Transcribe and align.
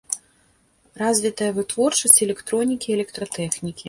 Развітая 1.01 1.49
вытворчасць 1.57 2.21
электронікі 2.27 2.87
і 2.91 2.97
электратэхнікі. 2.97 3.77